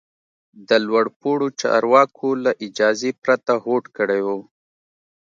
د 0.67 0.69
لوړ 0.85 1.05
پوړو 1.19 1.47
چارواکو 1.61 2.27
له 2.43 2.51
اجازې 2.65 3.11
پرته 3.23 3.53
هوډ 3.63 3.83
کړی 3.97 4.21
و. 4.25 4.29